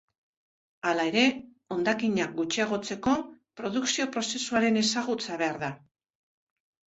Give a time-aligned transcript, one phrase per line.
[0.91, 1.25] Hala ere,
[1.75, 3.13] hondakinak gutxiagotzeko,
[3.61, 5.69] produkzio-prozesuaren ezagutza behar da.